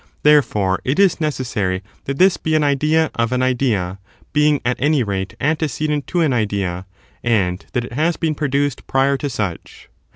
Therefore, 0.23 0.79
it 0.83 0.97
is 0.97 1.21
necessary 1.21 1.83
that 2.05 2.17
this 2.17 2.35
be 2.35 2.55
an 2.55 2.63
idea 2.63 3.11
of 3.13 3.31
an 3.31 3.43
idea, 3.43 3.99
being, 4.33 4.59
at 4.65 4.77
any 4.79 5.03
rate, 5.03 5.35
antecedent 5.39 6.07
to 6.07 6.21
an 6.21 6.33
ides, 6.33 6.85
and 7.23 7.63
that 7.73 7.85
it 7.85 7.93
has 7.93 8.17
been 8.17 8.33
produced 8.33 8.87
prior 8.87 9.15
to 9.17 9.29
such. 9.29 9.89